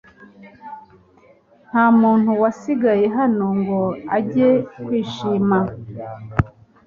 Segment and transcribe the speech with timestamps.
[1.69, 3.79] ntamuntu wasigaye hano ngo
[4.17, 4.49] ajye
[4.83, 5.59] kwishima